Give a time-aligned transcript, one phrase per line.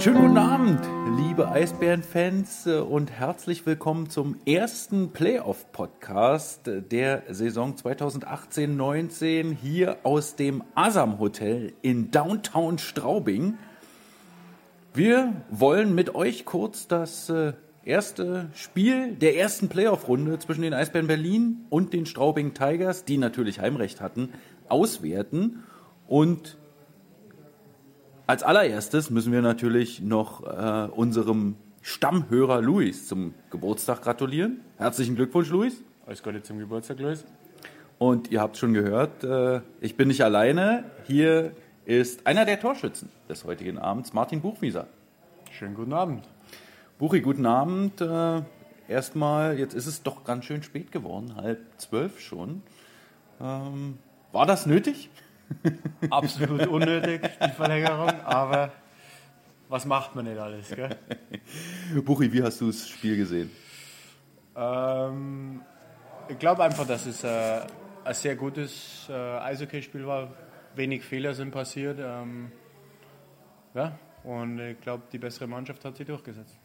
[0.00, 7.74] Einen schönen guten Abend, liebe Eisbären-Fans äh, und herzlich willkommen zum ersten Playoff-Podcast der Saison
[7.74, 13.58] 2018-19 hier aus dem Asam Hotel in Downtown Straubing.
[14.94, 17.52] Wir wollen mit euch kurz das äh,
[17.84, 23.60] erste Spiel der ersten Playoff-Runde zwischen den Eisbären Berlin und den Straubing Tigers, die natürlich
[23.60, 24.30] Heimrecht hatten,
[24.66, 25.64] auswerten
[26.06, 26.56] und
[28.30, 34.60] als allererstes müssen wir natürlich noch äh, unserem Stammhörer Luis zum Geburtstag gratulieren.
[34.78, 35.82] Herzlichen Glückwunsch, Luis.
[36.06, 37.24] Alles Gute zum Geburtstag, Luis.
[37.98, 40.84] Und ihr habt schon gehört, äh, ich bin nicht alleine.
[41.08, 44.86] Hier ist einer der Torschützen des heutigen Abends, Martin Buchwieser.
[45.50, 46.22] Schönen guten Abend.
[47.00, 48.00] Buchi, guten Abend.
[48.00, 48.42] Äh,
[48.86, 52.62] erstmal, jetzt ist es doch ganz schön spät geworden, halb zwölf schon.
[53.40, 53.98] Ähm,
[54.30, 55.10] war das nötig?
[56.10, 58.72] Absolut unnötig, die Verlängerung, aber
[59.68, 60.96] was macht man nicht alles, gell?
[62.04, 63.50] Buchi, wie hast du das Spiel gesehen?
[64.56, 65.62] Ähm,
[66.28, 67.60] ich glaube einfach, dass es äh,
[68.04, 70.32] ein sehr gutes äh, Eishockeyspiel war.
[70.74, 71.98] Wenig Fehler sind passiert.
[72.00, 72.50] Ähm,
[73.74, 76.58] ja, und ich glaube, die bessere Mannschaft hat sich durchgesetzt.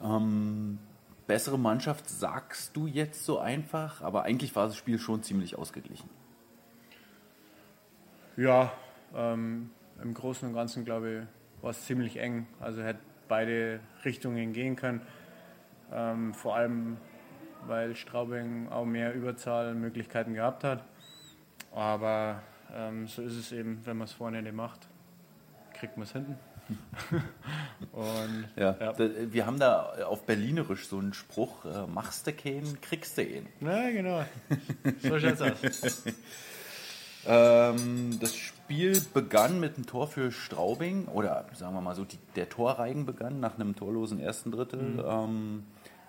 [0.00, 0.78] Ähm,
[1.26, 6.08] bessere Mannschaft sagst du jetzt so einfach, aber eigentlich war das Spiel schon ziemlich ausgeglichen.
[8.36, 8.72] Ja,
[9.14, 9.70] ähm,
[10.02, 12.46] im Großen und Ganzen glaube ich, war es ziemlich eng.
[12.60, 15.00] Also hätte beide Richtungen gehen können.
[15.92, 16.96] Ähm, vor allem,
[17.66, 20.84] weil Straubing auch mehr Überzahlmöglichkeiten gehabt hat.
[21.72, 22.42] Aber
[22.74, 24.88] ähm, so ist es eben, wenn man es vorne nicht macht,
[25.72, 26.36] kriegt man es hinten.
[27.92, 28.94] und, ja, ja.
[28.98, 33.46] Wir haben da auf Berlinerisch so einen Spruch: äh, Machst du keinen, kriegst du ihn.
[33.60, 34.24] Na, genau.
[35.02, 36.04] So schaut's aus.
[37.26, 42.18] Ähm, das Spiel begann mit einem Tor für Straubing oder sagen wir mal so, die,
[42.36, 44.80] der Torreigen begann nach einem torlosen ersten Drittel.
[44.80, 45.02] Mhm.
[45.06, 45.62] Ähm,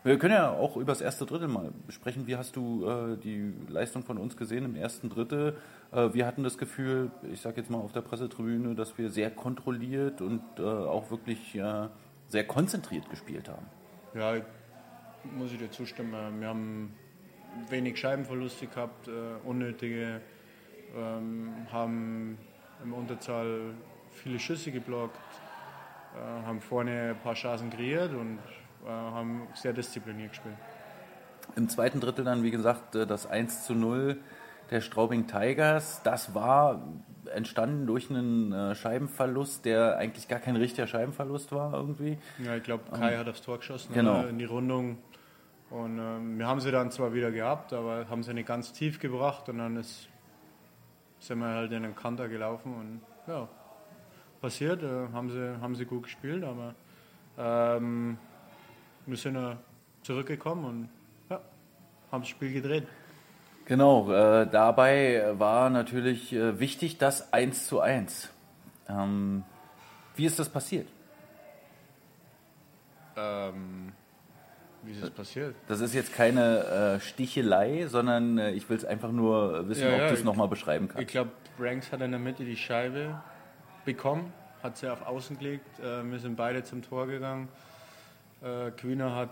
[0.03, 2.27] wir können ja auch über das erste Drittel mal besprechen.
[2.27, 5.57] Wie hast du äh, die Leistung von uns gesehen im ersten Drittel?
[5.91, 9.31] Äh, wir hatten das Gefühl, ich sage jetzt mal auf der Pressetribüne, dass wir sehr
[9.31, 11.87] kontrolliert und äh, auch wirklich äh,
[12.27, 13.65] sehr konzentriert gespielt haben.
[14.13, 14.35] Ja,
[15.35, 16.39] muss ich dir zustimmen.
[16.39, 16.93] Wir haben
[17.69, 19.11] wenig Scheibenverluste gehabt, äh,
[19.43, 20.21] unnötige
[20.96, 22.38] ähm, haben
[22.84, 23.73] im Unterzahl
[24.12, 25.18] viele Schüsse geblockt,
[26.16, 28.40] äh, haben vorne ein paar Chancen kreiert und
[28.85, 30.56] äh, haben sehr diszipliniert gespielt.
[31.56, 34.18] Im zweiten Drittel dann, wie gesagt, äh, das 1 zu 0
[34.72, 36.01] der Straubing Tigers.
[36.03, 36.81] Das war
[37.34, 42.18] entstanden durch einen äh, Scheibenverlust, der eigentlich gar kein richtiger Scheibenverlust war irgendwie.
[42.44, 44.25] Ja, ich glaube, Kai ähm, hat aufs Tor geschossen genau.
[44.25, 44.97] in die Rundung.
[45.69, 49.00] Und ähm, wir haben sie dann zwar wieder gehabt, aber haben sie nicht ganz tief
[49.00, 50.07] gebracht und dann ist
[51.25, 53.47] sind wir halt in den Kanter gelaufen und ja,
[54.41, 56.75] passiert, äh, haben, sie, haben sie gut gespielt, aber
[57.38, 58.18] ähm,
[59.08, 59.58] wir sind ja
[60.03, 60.90] zurückgekommen und
[61.30, 61.41] ja,
[62.12, 62.88] haben das Spiel gedreht.
[63.66, 68.30] Genau, äh, dabei war natürlich äh, wichtig das 1 zu 1.
[68.88, 69.44] Ähm,
[70.16, 70.88] wie ist das passiert?
[73.18, 73.94] Ähm,
[74.85, 75.56] wie ist das passiert?
[75.68, 79.94] Das ist jetzt keine äh, Stichelei, sondern äh, ich will es einfach nur wissen, ja,
[79.94, 81.01] ob ja, du es nochmal beschreiben kannst.
[81.01, 83.22] Ich glaube, Branks hat in der Mitte die Scheibe
[83.85, 85.79] bekommen, hat sie auf Außen gelegt.
[85.79, 87.47] Äh, wir sind beide zum Tor gegangen.
[88.41, 89.29] Äh, Queener hat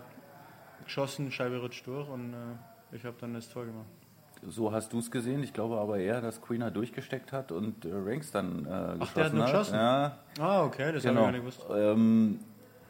[0.84, 3.86] geschossen, Scheibe rutscht durch und äh, ich habe dann das Tor gemacht.
[4.46, 5.42] So hast du es gesehen.
[5.42, 9.24] Ich glaube aber eher, dass Queener durchgesteckt hat und äh, Ranks dann äh, Ach, der
[9.24, 9.74] hat nur geschossen?
[9.74, 10.18] Ja.
[10.38, 11.26] Ah, okay, das genau.
[11.26, 11.70] habe ich gar nicht gewusst.
[11.74, 12.40] Ähm,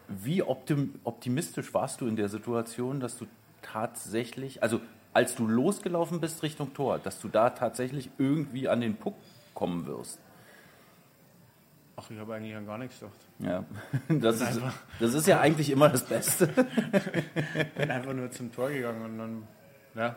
[0.09, 3.27] wie optimistisch warst du in der Situation, dass du
[3.63, 4.81] tatsächlich, also
[5.13, 9.15] als du losgelaufen bist Richtung Tor, dass du da tatsächlich irgendwie an den Puck
[9.55, 10.19] kommen wirst?
[11.97, 13.17] Ach, ich habe eigentlich an gar nichts gedacht.
[13.39, 13.65] Ja,
[14.09, 14.61] das, ist,
[14.99, 16.50] das ist ja eigentlich immer das Beste.
[17.55, 19.49] Ich bin einfach nur zum Tor gegangen und dann
[19.95, 20.17] ja,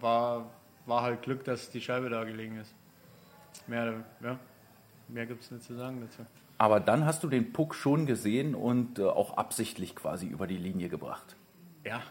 [0.00, 0.48] war,
[0.86, 2.72] war halt Glück, dass die Scheibe da gelegen ist.
[3.66, 4.38] Mehr, ja,
[5.08, 6.24] mehr gibt es nicht zu sagen dazu.
[6.58, 10.56] Aber dann hast du den Puck schon gesehen und äh, auch absichtlich quasi über die
[10.56, 11.36] Linie gebracht.
[11.84, 12.02] Ja,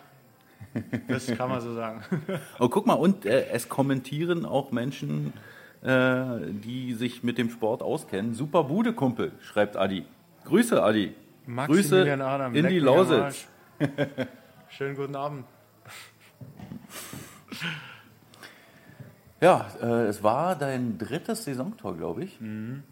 [1.09, 2.01] das kann man so sagen.
[2.59, 5.33] oh, guck mal, und äh, es kommentieren auch Menschen,
[5.81, 8.33] äh, die sich mit dem Sport auskennen.
[8.33, 10.05] Super Bude, Kumpel, schreibt Adi.
[10.45, 11.13] Grüße, Adi.
[11.45, 13.47] Grüße Adam, in die Lausitz.
[14.69, 15.45] Schönen guten Abend.
[19.41, 22.39] Ja, äh, es war dein drittes Saisontor, glaube ich.
[22.41, 22.83] Mhm.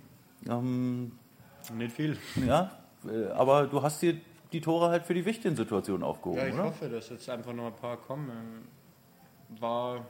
[0.48, 1.12] Ähm,
[1.72, 2.18] Nicht viel.
[2.46, 2.72] Ja,
[3.08, 4.16] äh, aber du hast dir
[4.52, 6.64] die Tore halt für die wichtigen Situationen aufgehoben, Ja, ich oder?
[6.66, 8.30] hoffe, dass jetzt einfach noch ein paar kommen.
[8.30, 10.06] Ähm, War,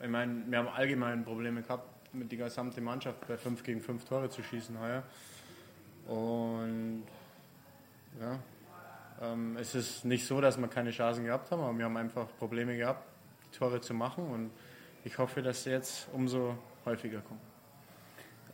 [0.00, 4.04] ich meine, wir haben allgemein Probleme gehabt, mit der gesamten Mannschaft bei 5 gegen 5
[4.04, 5.02] Tore zu schießen heuer.
[6.06, 7.04] Und
[8.20, 8.38] ja,
[9.22, 12.26] ähm, es ist nicht so, dass wir keine Chancen gehabt haben, aber wir haben einfach
[12.38, 13.04] Probleme gehabt,
[13.46, 14.26] die Tore zu machen.
[14.26, 14.50] Und
[15.04, 17.40] ich hoffe, dass sie jetzt umso häufiger kommen.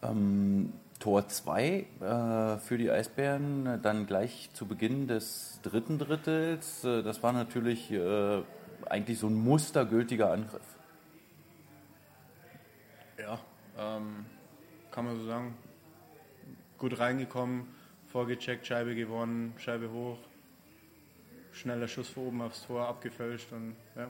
[0.03, 6.85] Ähm, Tor 2 äh, für die Eisbären, äh, dann gleich zu Beginn des dritten Drittels.
[6.85, 8.43] Äh, das war natürlich äh,
[8.87, 10.63] eigentlich so ein mustergültiger Angriff.
[13.19, 13.39] Ja,
[13.79, 14.27] ähm,
[14.91, 15.55] kann man so sagen.
[16.79, 17.67] Gut reingekommen,
[18.07, 20.19] vorgecheckt, Scheibe gewonnen, Scheibe hoch,
[21.53, 24.09] schneller Schuss von oben aufs Tor, abgefälscht und ja.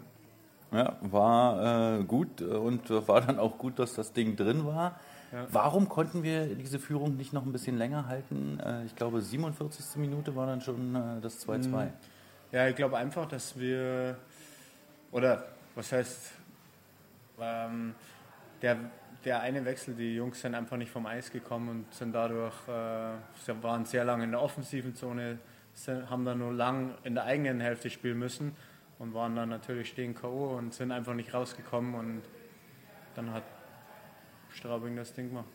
[0.71, 5.01] Ja, war äh, gut und äh, war dann auch gut, dass das Ding drin war.
[5.33, 5.47] Ja.
[5.51, 8.59] Warum konnten wir diese Führung nicht noch ein bisschen länger halten?
[8.61, 9.97] Äh, ich glaube, 47.
[9.97, 11.89] Minute war dann schon äh, das 2-2.
[12.51, 14.17] Ja, ich glaube einfach, dass wir,
[15.13, 15.45] oder
[15.75, 16.33] was heißt,
[17.41, 17.95] ähm,
[18.63, 18.79] der,
[19.25, 23.17] der eine Wechsel, die Jungs sind einfach nicht vom Eis gekommen und sind dadurch, äh,
[23.45, 25.39] sie waren sehr lange in der offensiven Zone,
[25.75, 28.57] sind, haben dann nur lang in der eigenen Hälfte spielen müssen
[28.99, 30.57] und waren dann natürlich stehen K.O.
[30.57, 32.23] und sind einfach nicht rausgekommen und
[33.15, 33.45] dann hat
[34.51, 35.47] Straubing das Ding gemacht.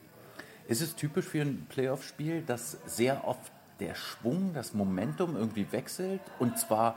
[0.68, 6.22] Ist es typisch für ein Playoff-Spiel, dass sehr oft der Schwung, das Momentum irgendwie wechselt?
[6.40, 6.96] Und zwar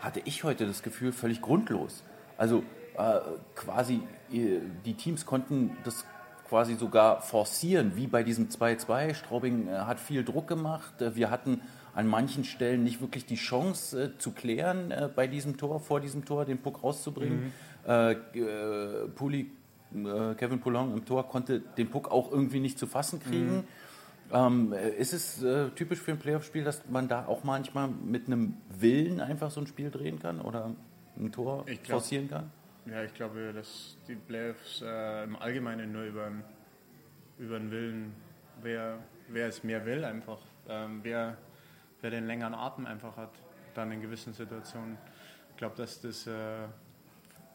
[0.00, 2.04] hatte ich heute das Gefühl, völlig grundlos.
[2.36, 2.62] Also
[2.96, 3.20] äh,
[3.54, 4.02] quasi,
[4.32, 6.04] äh, die Teams konnten das
[6.48, 9.14] quasi sogar forcieren, wie bei diesem 2-2.
[9.14, 11.02] Straubing äh, hat viel Druck gemacht.
[11.02, 11.60] Äh, Wir hatten
[11.94, 16.00] an manchen Stellen nicht wirklich die Chance äh, zu klären äh, bei diesem Tor, vor
[16.00, 17.52] diesem Tor den Puck rauszubringen.
[17.84, 18.14] Äh,
[19.14, 19.50] Puli,
[19.94, 23.64] äh, Kevin Poulon im Tor konnte den Puck auch irgendwie nicht zu fassen kriegen.
[24.32, 28.26] Ähm, äh, ist es äh, typisch für ein Playoff-Spiel, dass man da auch manchmal mit
[28.26, 30.74] einem Willen einfach so ein Spiel drehen kann oder
[31.16, 32.50] ein Tor glaub- forcieren kann?
[32.84, 36.30] Ja, ich glaube, dass die Playoffs äh, im Allgemeinen nur über,
[37.38, 38.14] über den Willen,
[38.62, 38.98] wer,
[39.28, 40.38] wer es mehr will, einfach.
[40.68, 41.36] Ähm, wer,
[42.00, 43.32] wer den längeren Atem einfach hat,
[43.74, 44.96] dann in gewissen Situationen.
[45.50, 46.32] Ich glaube, dass das äh,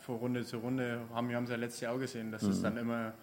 [0.03, 2.61] von Runde zu Runde, haben wir haben es ja letztes Jahr auch gesehen, dass es
[2.61, 3.13] dann immer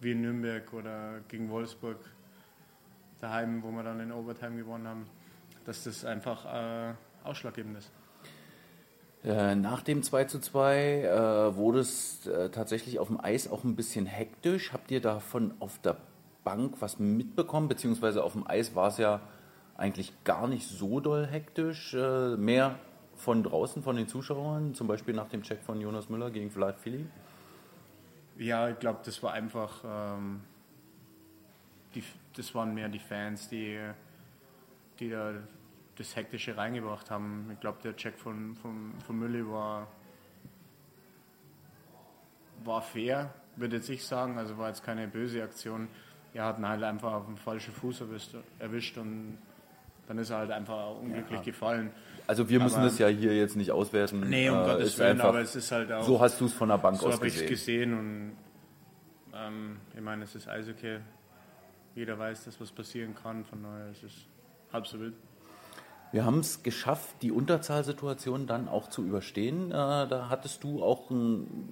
[0.00, 1.98] wie in Nürnberg oder gegen Wolfsburg
[3.20, 5.06] daheim, wo wir dann in Overtime gewonnen haben,
[5.64, 6.94] dass das einfach äh,
[7.24, 7.90] ausschlaggebend ist.
[9.24, 13.64] Äh, nach dem 2 zu 2 äh, wurde es äh, tatsächlich auf dem Eis auch
[13.64, 14.72] ein bisschen hektisch.
[14.72, 15.96] Habt ihr davon auf der
[16.44, 17.66] Bank was mitbekommen?
[17.66, 19.20] Beziehungsweise auf dem Eis war es ja
[19.76, 21.94] eigentlich gar nicht so doll hektisch.
[21.94, 22.76] Äh, mehr
[23.18, 26.78] von draußen, von den Zuschauern, zum Beispiel nach dem Check von Jonas Müller gegen Vlad
[26.78, 27.04] Fili.
[28.38, 30.40] Ja, ich glaube, das war einfach, ähm,
[31.94, 32.04] die,
[32.36, 33.80] das waren mehr die Fans, die,
[35.00, 35.34] die da
[35.96, 37.50] das Hektische reingebracht haben.
[37.52, 39.88] Ich glaube, der Check von, von, von Mülli war,
[42.62, 44.38] war fair, würde jetzt ich sagen.
[44.38, 45.88] Also war jetzt keine böse Aktion.
[46.34, 49.38] Er hat ihn halt einfach auf den falschen Fuß erwischt, erwischt und
[50.08, 51.90] dann ist er halt einfach unglücklich gefallen.
[52.26, 54.20] Also wir müssen Aber- das ja hier jetzt nicht auswerten.
[54.28, 56.02] Nee, um Äh, Gottes Willen, einfach- aber es ist halt auch.
[56.04, 57.90] So hast du es von der Bank So aus habe ich es gesehen.
[57.90, 58.32] gesehen und
[59.34, 60.98] ähm, ich meine, es ist Eishockey.
[61.94, 64.12] Jeder weiß, dass was passieren kann, von daher ist es
[64.72, 65.14] halb so wild.
[66.12, 69.70] Wir haben es geschafft, die Unterzahlsituation dann auch zu überstehen.
[69.70, 71.68] Äh, da hattest du auch einen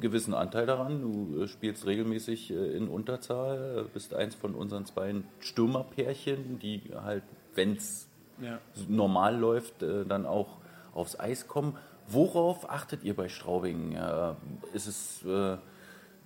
[0.00, 1.00] gewissen Anteil daran.
[1.02, 6.82] Du äh, spielst regelmäßig äh, in Unterzahl, äh, bist eins von unseren zwei Stürmerpärchen, die
[6.94, 7.22] halt,
[7.54, 8.08] wenn es
[8.40, 8.58] Ja.
[8.88, 10.58] normal läuft, äh, dann auch
[10.92, 11.76] aufs Eis kommen.
[12.08, 13.92] Worauf achtet ihr bei Straubing?
[13.92, 14.34] Äh,
[14.74, 15.56] Ist es äh,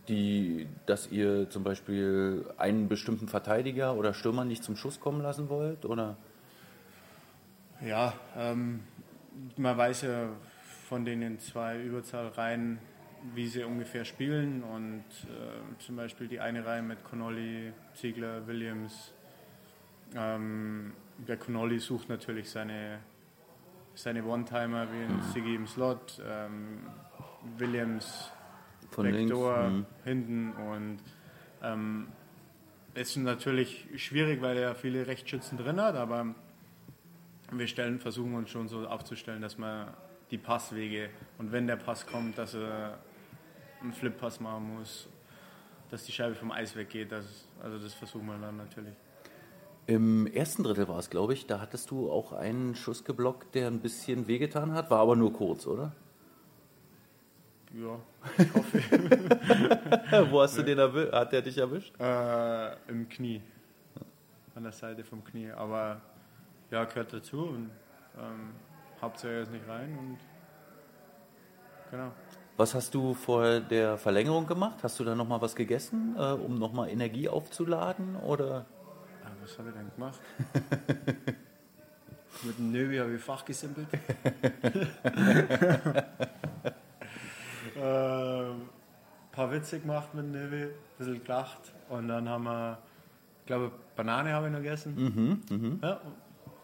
[0.08, 5.48] die, dass ihr zum Beispiel einen bestimmten Verteidiger oder Stürmer nicht zum Schuss kommen lassen
[5.50, 5.84] wollt?
[5.84, 6.16] Oder?
[7.84, 8.80] Ja, ähm,
[9.56, 10.30] man weiß ja
[10.88, 12.78] von den zwei Überzahlreihen,
[13.34, 19.12] wie sie ungefähr spielen und äh, zum Beispiel die eine Reihe mit Connolly, Ziegler, Williams.
[20.16, 20.92] Ähm,
[21.26, 23.00] der Connolly sucht natürlich seine,
[23.94, 26.86] seine One-Timer wie ein Siggy im Slot, ähm,
[27.56, 28.30] Williams
[28.90, 30.04] Von Backdoor links, mhm.
[30.04, 30.98] hinten und
[31.62, 32.08] ähm,
[32.94, 36.34] es ist natürlich schwierig, weil er viele Rechtsschützen drin hat, aber
[37.52, 39.88] wir stellen, versuchen uns schon so aufzustellen, dass man
[40.30, 42.98] die Passwege und wenn der Pass kommt, dass er
[43.80, 45.08] einen Flip-Pass machen muss,
[45.90, 47.12] dass die Scheibe vom Eis weggeht.
[47.12, 48.94] Das, also das versuchen wir dann natürlich.
[49.88, 53.68] Im ersten Drittel war es, glaube ich, da hattest du auch einen Schuss geblockt, der
[53.68, 55.92] ein bisschen wehgetan hat, war aber nur kurz, oder?
[57.72, 57.98] Ja,
[58.36, 58.82] ich hoffe.
[60.30, 61.10] Wo hast du den erwischt?
[61.10, 61.98] Hat der dich erwischt?
[61.98, 63.40] äh, Im Knie.
[64.54, 65.52] an der Seite vom Knie.
[65.52, 66.02] Aber
[66.70, 67.70] ja, gehört dazu und
[68.18, 68.50] ähm,
[69.00, 70.18] Hauptsache er ist nicht rein und
[71.90, 72.12] genau.
[72.58, 74.80] Was hast du vor der Verlängerung gemacht?
[74.82, 78.16] Hast du da nochmal was gegessen, äh, um nochmal Energie aufzuladen?
[78.16, 78.66] Oder?
[79.48, 80.20] Was habe ich denn gemacht?
[82.42, 83.86] Mit dem Nöbi habe ich Fach gesimpelt.
[87.74, 88.60] äh, ein
[89.32, 92.78] paar Witze gemacht mit dem Nöbi, ein bisschen gelacht und dann haben wir,
[93.40, 95.40] ich glaube, Banane habe ich noch gegessen.
[95.48, 96.12] Mhm, Ja, ein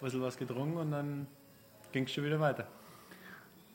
[0.03, 1.26] bisschen was getrunken und dann
[1.93, 2.67] ging es schon wieder weiter.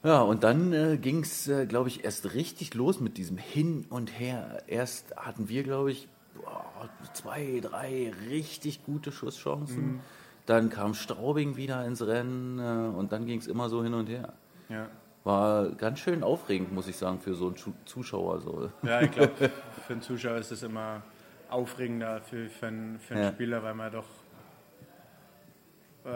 [0.03, 3.87] Ja, und dann äh, ging es, äh, glaube ich, erst richtig los mit diesem Hin
[3.89, 4.61] und Her.
[4.67, 6.07] Erst hatten wir, glaube ich,
[7.13, 9.99] zwei, drei richtig gute Schusschancen.
[10.45, 14.07] Dann kam Straubing wieder ins Rennen äh, und dann ging es immer so hin und
[14.09, 14.33] her.
[14.69, 14.87] Ja.
[15.23, 18.39] War ganz schön aufregend, muss ich sagen, für so einen Zuschauer.
[18.41, 18.71] So.
[18.83, 19.31] Ja, ich glaube,
[19.85, 21.03] für einen Zuschauer ist es immer
[21.49, 23.31] aufregender für, für, einen, für einen Ja.
[23.31, 24.05] Spieler, weil man doch,
[26.05, 26.09] äh,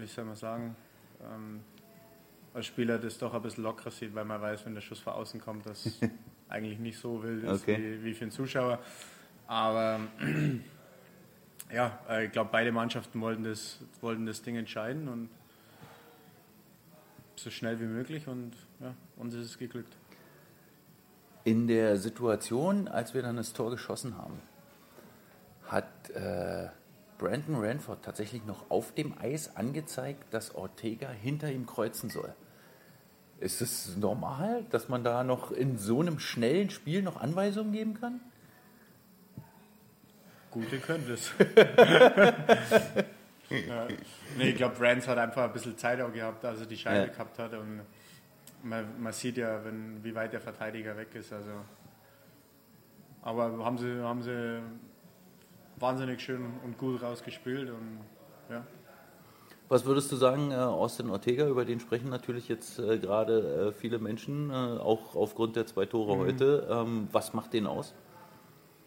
[0.00, 0.76] wie soll man sagen,
[1.22, 1.60] ähm,
[2.54, 5.12] als Spieler das doch ein bisschen lockerer sieht, weil man weiß, wenn der Schuss von
[5.12, 6.00] außen kommt, dass
[6.48, 7.76] eigentlich nicht so wild ist Okay.
[8.00, 8.78] wie, wie für einen Zuschauer.
[9.48, 10.00] Aber
[11.72, 15.30] ja, äh, ich glaube, beide Mannschaften wollten das, wollten das Ding entscheiden und
[17.34, 19.96] so schnell wie möglich und ja, uns ist es geglückt.
[21.44, 24.38] In der Situation, als wir dann das Tor geschossen haben,
[25.66, 26.68] hat äh,
[27.16, 32.34] Brandon Ranford tatsächlich noch auf dem Eis angezeigt, dass Ortega hinter ihm kreuzen soll.
[33.40, 37.94] Ist es normal, dass man da noch in so einem schnellen Spiel noch Anweisungen geben
[37.94, 38.20] kann?
[40.50, 41.30] Gute könnte es.
[43.50, 43.88] ja.
[44.36, 47.06] Nee, ich glaube, Brands hat einfach ein bisschen Zeit auch gehabt, als er die Scheibe
[47.06, 47.12] Ja.
[47.12, 47.52] gehabt hat.
[47.54, 47.82] Und
[48.62, 51.32] man, man sieht ja, wenn, wie weit der Verteidiger weg ist.
[51.32, 51.50] Also.
[53.22, 54.62] Aber haben sie, haben sie
[55.76, 57.68] wahnsinnig schön und gut rausgespielt.
[57.70, 58.00] Und,
[58.50, 58.64] ja.
[59.68, 63.72] Was würdest du sagen, äh, Austin Ortega, über den sprechen natürlich jetzt äh, gerade äh,
[63.72, 66.66] viele Menschen, äh, auch aufgrund der zwei Tore heute.
[66.70, 67.94] Ähm, was macht den aus?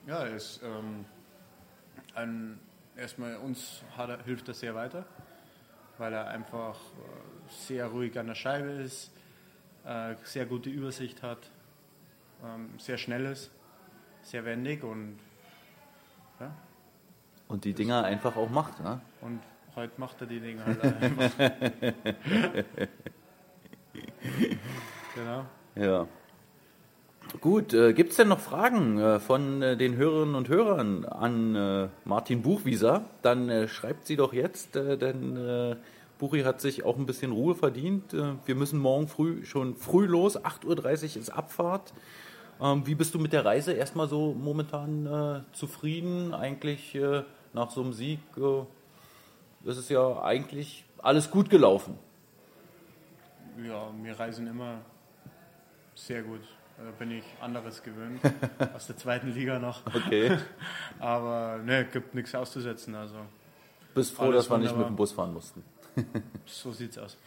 [0.08, 1.06] Ja, er ist ähm,
[2.16, 2.60] ein,
[2.96, 5.06] erstmal uns hat hilft er sehr weiter,
[5.98, 9.12] weil er einfach äh, sehr ruhig an der Scheibe ist,
[9.86, 11.50] äh, sehr gute Übersicht hat,
[12.44, 13.52] ähm, sehr schnell ist,
[14.24, 15.20] sehr wendig und,
[16.40, 16.54] ja,
[17.48, 18.80] Und die Dinger einfach auch macht.
[18.80, 19.02] Ne?
[19.22, 19.42] und
[19.76, 21.32] heute macht er die Dinge halt einfach.
[25.16, 25.46] genau.
[25.76, 26.08] Ja.
[27.40, 31.56] Gut, äh, gibt es denn noch Fragen äh, von äh, den Hörerinnen und Hörern an
[31.56, 33.06] äh, Martin Buchwieser?
[33.22, 35.78] Dann äh, schreibt sie doch jetzt, äh, denn äh,
[36.20, 38.14] Buchi hat sich auch ein bisschen Ruhe verdient.
[38.14, 41.94] Wir müssen morgen früh schon früh los, 8.30 Uhr ist Abfahrt.
[42.62, 46.36] Ähm, wie bist du mit der Reise erstmal so momentan zufrieden?
[46.36, 46.96] Eigentlich
[47.54, 48.20] nach so einem Sieg
[49.64, 51.98] ist es ja eigentlich alles gut gelaufen.
[53.68, 54.78] Ja, wir reisen immer
[55.96, 56.42] sehr gut.
[56.84, 58.20] Da bin ich anderes gewöhnt,
[58.76, 59.86] aus der zweiten Liga noch.
[59.86, 60.36] Okay.
[61.00, 62.96] Aber ne, gibt nichts auszusetzen.
[62.96, 63.16] Also
[63.94, 65.64] Bist froh, Alles dass wir nicht mit dem Bus fahren mussten.
[66.46, 67.18] so sieht's aus.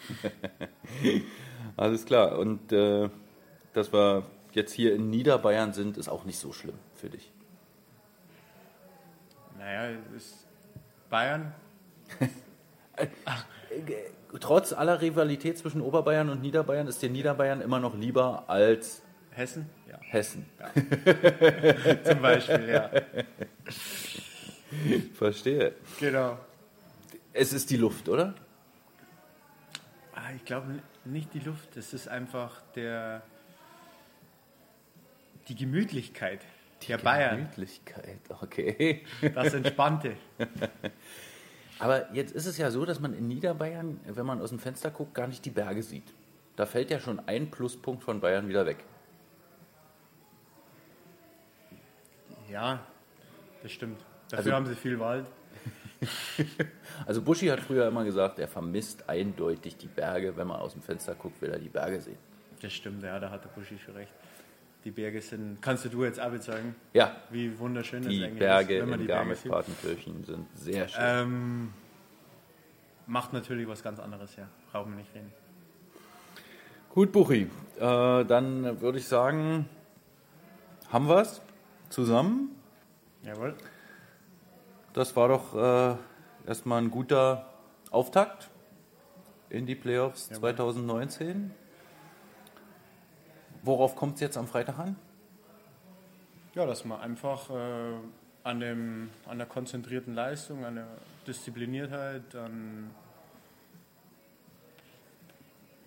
[1.77, 2.37] Alles klar.
[2.39, 3.09] Und äh,
[3.75, 7.31] dass wir jetzt hier in Niederbayern sind, ist auch nicht so schlimm für dich.
[9.57, 10.47] Naja, ist
[11.11, 11.55] Bayern.
[14.41, 19.04] Trotz aller Rivalität zwischen Oberbayern und Niederbayern ist dir Niederbayern immer noch lieber als
[19.35, 19.69] Hessen?
[19.89, 20.47] Ja, Hessen.
[22.05, 22.91] zum Beispiel, ja.
[25.15, 25.75] Verstehe.
[26.01, 26.39] Genau.
[27.33, 28.35] Es ist die Luft, oder?
[30.15, 33.23] Ah, ich glaube nicht die Luft, es ist einfach der
[35.49, 36.41] die Gemütlichkeit
[36.89, 39.05] der Bayern, Gemütlichkeit, okay.
[39.35, 40.17] das Entspannte.
[41.79, 44.91] Aber jetzt ist es ja so, dass man in Niederbayern, wenn man aus dem Fenster
[44.91, 46.15] guckt, gar nicht die Berge sieht.
[46.57, 48.85] Da fällt ja schon ein Pluspunkt von Bayern wieder weg.
[52.51, 52.81] Ja,
[53.63, 54.01] das stimmt.
[54.31, 55.27] Dafür Also- haben sie viel Wald.
[57.07, 60.37] Also Buschi hat früher immer gesagt, er vermisst eindeutig die Berge.
[60.37, 62.19] Wenn man aus dem Fenster guckt, will er die Berge sehen.
[62.61, 64.13] Das stimmt, ja, da hat der Buschi schon recht.
[64.85, 68.75] Die Berge sind, kannst du jetzt auch bezeugen, Ja, wie wunderschön das die eigentlich Berge
[68.77, 69.13] ist, wenn man in die.
[69.13, 71.03] Garmisch-Partenkirchen sind sehr schön.
[71.03, 71.73] Ähm,
[73.07, 74.47] macht natürlich was ganz anderes, ja.
[74.73, 75.33] Brauchen wir nicht reden.
[76.91, 77.49] Gut, Buchi.
[77.79, 79.69] Äh, dann würde ich sagen,
[80.93, 81.41] haben wir es
[81.95, 82.51] zusammen.
[83.23, 83.55] Jawohl.
[84.93, 85.97] Das war doch äh,
[86.47, 87.47] erstmal ein guter
[87.91, 88.51] Auftakt
[89.49, 91.53] in die Playoffs 2019.
[93.63, 94.97] Worauf kommt es jetzt am Freitag an?
[96.55, 97.95] Ja, dass man einfach äh,
[98.43, 100.89] an, dem, an der konzentrierten Leistung, an der
[101.27, 102.91] Diszipliniertheit, dann.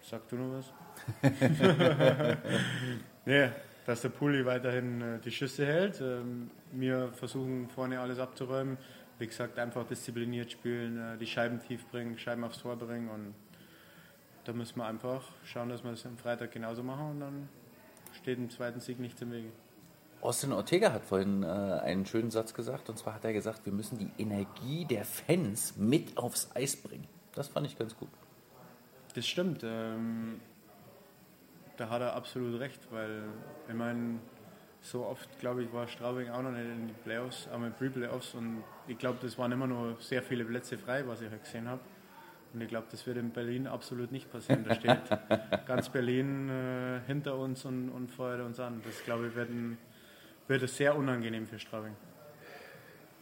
[0.01, 0.73] Sag du noch was?
[3.25, 3.49] nee,
[3.87, 6.01] dass der Pulli weiterhin äh, die Schüsse hält.
[6.01, 8.77] Ähm, wir versuchen vorne alles abzuräumen.
[9.17, 13.33] Wie gesagt, einfach diszipliniert spielen, äh, die Scheiben tief bringen, Scheiben aufs Tor bringen und
[14.43, 17.49] da müssen wir einfach schauen, dass wir das am Freitag genauso machen und dann
[18.13, 19.49] steht im zweiten Sieg nichts im Wege.
[20.19, 23.71] Austin Ortega hat vorhin äh, einen schönen Satz gesagt, und zwar hat er gesagt, wir
[23.71, 27.07] müssen die Energie der Fans mit aufs Eis bringen.
[27.33, 28.09] Das fand ich ganz gut.
[29.15, 29.61] Das stimmt.
[29.63, 30.41] Ähm,
[31.77, 33.23] da hat er absolut recht, weil
[33.67, 34.19] ich meine,
[34.81, 38.33] so oft, glaube ich, war Straubing auch noch nicht in die Playoffs, aber in Pre-Playoffs
[38.35, 41.67] und ich glaube, das waren immer nur sehr viele Plätze frei, was ich halt gesehen
[41.67, 41.81] habe.
[42.53, 44.65] Und ich glaube, das wird in Berlin absolut nicht passieren.
[44.67, 44.97] Da steht
[45.67, 48.81] ganz Berlin äh, hinter uns und, und feuert uns an.
[48.85, 49.77] Das, glaube ich, wird, ein,
[50.47, 51.95] wird es sehr unangenehm für Straubing.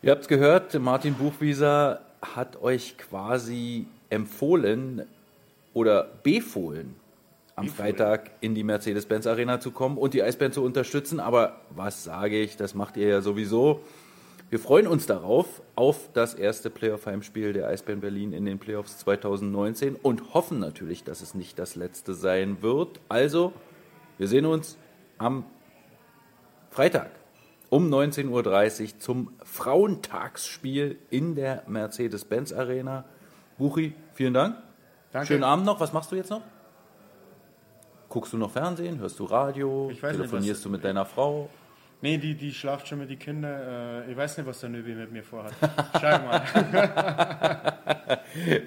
[0.03, 5.07] Ihr habt gehört, Martin Buchwieser hat euch quasi empfohlen
[5.73, 6.95] oder befohlen,
[7.55, 11.19] am Freitag in die Mercedes-Benz Arena zu kommen und die Eisbären zu unterstützen.
[11.19, 13.81] Aber was sage ich, das macht ihr ja sowieso.
[14.49, 19.95] Wir freuen uns darauf, auf das erste Playoff-Heimspiel der Eisbären Berlin in den Playoffs 2019
[19.95, 22.99] und hoffen natürlich, dass es nicht das letzte sein wird.
[23.09, 23.53] Also,
[24.17, 24.77] wir sehen uns
[25.17, 25.45] am
[26.69, 27.09] Freitag
[27.69, 28.29] um 19.30
[28.83, 33.05] Uhr zum Frauentagsspiel in der Mercedes-Benz Arena.
[33.57, 34.57] Buchi, vielen Dank.
[35.11, 35.27] Danke.
[35.27, 35.79] Schönen Abend noch.
[35.79, 36.41] Was machst du jetzt noch?
[38.15, 38.97] Guckst du noch Fernsehen?
[38.99, 39.87] Hörst du Radio?
[39.89, 41.49] Nicht, Telefonierst was- du mit deiner Frau?
[41.99, 44.03] Nee, die, die schlaft schon mit den Kindern.
[44.07, 45.51] Äh, ich weiß nicht, was der Nöbi mit mir vorhat.
[45.99, 46.41] Schau mal.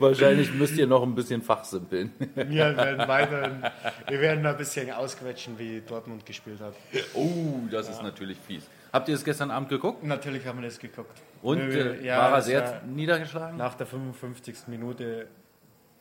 [0.01, 2.13] Wahrscheinlich müsst ihr noch ein bisschen fachsimpeln.
[2.35, 3.73] Wir werden weiter,
[4.07, 6.75] wir werden ein bisschen ausquetschen, wie Dortmund gespielt hat.
[7.15, 8.69] Oh, das ist natürlich fies.
[8.93, 10.05] Habt ihr es gestern Abend geguckt?
[10.05, 11.23] Natürlich haben wir das geguckt.
[11.41, 13.57] Und Nöbi, äh, ja, war er sehr war- niedergeschlagen?
[13.57, 14.67] Nach der 55.
[14.67, 15.27] Minute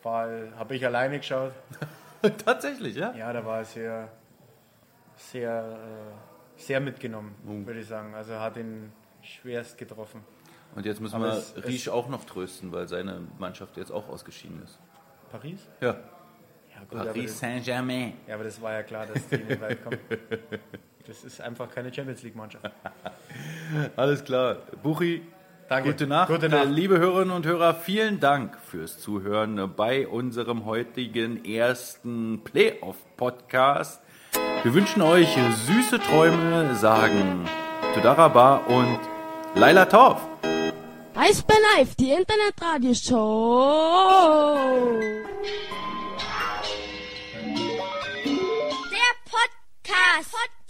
[0.04, 1.54] habe ich alleine geschaut.
[2.46, 3.14] Tatsächlich, ja?
[3.14, 4.10] Ja, da war er sehr,
[5.16, 5.78] sehr,
[6.58, 7.66] äh, sehr mitgenommen, Oh.
[7.66, 8.14] würde ich sagen.
[8.16, 10.22] Also hat ihn schwerst getroffen.
[10.76, 13.92] Und jetzt müssen Aber wir es- es- Riesch auch noch trösten, weil seine Mannschaft jetzt
[13.92, 14.80] auch ausgeschieden ist.
[15.32, 15.60] Paris?
[15.82, 15.88] Ja.
[16.76, 18.14] Ja, gut, Paris Saint-Germain.
[18.28, 20.00] ja, aber das war ja klar, dass die nicht weit kommen.
[21.08, 22.70] Das ist einfach keine Champions League-Mannschaft.
[23.96, 24.58] Alles klar.
[24.84, 25.22] Buchi,
[25.70, 25.92] Danke.
[25.92, 26.30] gute Nacht.
[26.30, 26.70] Gute Nacht.
[26.70, 34.02] Liebe Hörerinnen und Hörer, vielen Dank fürs Zuhören bei unserem heutigen ersten Playoff-Podcast.
[34.64, 37.46] Wir wünschen euch süße Träume, sagen
[37.94, 39.00] Tudaraba und
[39.56, 40.22] Laila Torf.
[41.16, 44.58] Eisbär Live, die Internetradioshow.
[48.92, 50.57] Der Podcast.